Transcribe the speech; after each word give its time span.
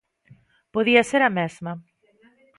Podía 0.73 1.03
ser 1.11 1.21
a 1.25 1.33
mesma. 1.37 1.71